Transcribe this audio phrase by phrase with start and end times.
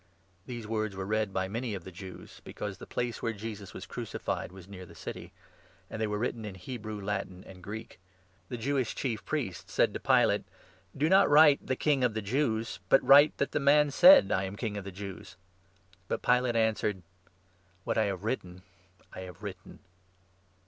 [0.47, 3.71] These words were read by many of the Jews, because the 20 place where Jesus
[3.75, 5.31] was crucified was near the city;
[5.91, 7.99] and they were written in Hebrew, Latin, and Greek.
[8.49, 10.45] The Jewish 21 Chief Priests said to Pilate:"
[10.97, 14.45] Do not write' The King of the Jews', but write what the man said —'I
[14.45, 15.35] am King of the Jews.'"
[16.07, 17.03] But Pilate answered:
[17.83, 18.63] 22 "What I have written,
[19.13, 19.81] I have written."